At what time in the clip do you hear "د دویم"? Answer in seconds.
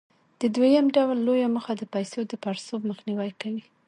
0.41-0.85